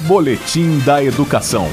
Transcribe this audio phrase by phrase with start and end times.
[0.00, 1.66] Boletim da Educação.